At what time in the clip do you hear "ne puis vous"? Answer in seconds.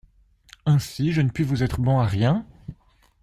1.21-1.61